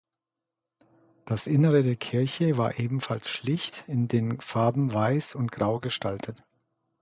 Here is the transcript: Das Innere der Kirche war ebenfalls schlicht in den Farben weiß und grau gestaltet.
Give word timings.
Das 1.25 1.45
Innere 1.45 1.83
der 1.83 1.95
Kirche 1.95 2.57
war 2.57 2.79
ebenfalls 2.79 3.29
schlicht 3.29 3.83
in 3.85 4.07
den 4.07 4.39
Farben 4.41 4.91
weiß 4.91 5.35
und 5.35 5.51
grau 5.51 5.79
gestaltet. 5.79 6.41